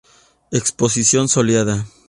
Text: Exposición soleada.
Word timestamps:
Exposición 0.49 1.27
soleada. 1.27 1.85